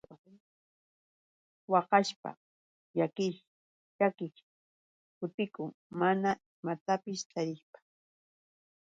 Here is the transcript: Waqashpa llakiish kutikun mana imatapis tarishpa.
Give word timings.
Waqashpa 1.71 2.29
llakiish 3.99 4.39
kutikun 5.17 5.71
mana 5.99 6.29
imatapis 6.59 7.19
tarishpa. 7.31 7.77